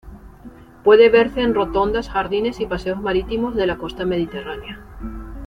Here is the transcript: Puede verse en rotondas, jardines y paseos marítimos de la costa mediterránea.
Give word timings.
Puede 0.83 1.09
verse 1.09 1.41
en 1.43 1.53
rotondas, 1.53 2.09
jardines 2.09 2.59
y 2.59 2.65
paseos 2.65 2.99
marítimos 2.99 3.53
de 3.53 3.67
la 3.67 3.77
costa 3.77 4.03
mediterránea. 4.03 4.83